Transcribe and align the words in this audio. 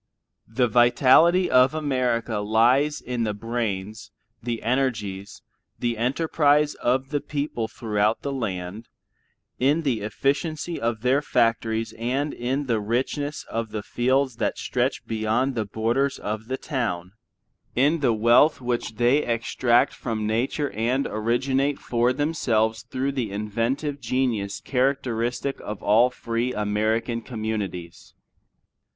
The 0.47 0.67
vitality 0.67 1.47
of 1.47 1.75
America 1.75 2.39
lies 2.39 3.01
in 3.01 3.23
the 3.23 3.35
brains, 3.35 4.09
the 4.41 4.63
energies, 4.63 5.43
the 5.77 5.95
enterprise 5.95 6.73
of 6.73 7.09
the 7.09 7.21
people 7.21 7.67
throughout 7.67 8.23
the 8.23 8.31
land; 8.31 8.87
in 9.59 9.83
the 9.83 10.01
efficiency 10.01 10.81
of 10.81 11.01
their 11.01 11.21
factories 11.21 11.93
and 11.99 12.33
in 12.33 12.65
the 12.65 12.79
richness 12.79 13.43
of 13.47 13.69
the 13.69 13.83
fields 13.83 14.37
that 14.37 14.57
stretch 14.57 15.05
beyond 15.05 15.53
the 15.53 15.65
borders 15.67 16.17
of 16.17 16.47
the 16.47 16.57
town; 16.57 17.11
in 17.75 17.99
the 17.99 18.11
wealth 18.11 18.59
which 18.59 18.95
they 18.95 19.19
extract 19.19 19.93
from 19.93 20.25
nature 20.25 20.71
and 20.71 21.05
originate 21.05 21.77
for 21.77 22.11
themselves 22.11 22.81
through 22.81 23.11
the 23.11 23.29
inventive 23.31 23.99
genius 24.01 24.61
characteristic 24.61 25.59
of 25.59 25.83
all 25.83 26.09
free 26.09 26.55
American 26.55 27.21
communities. 27.21 28.15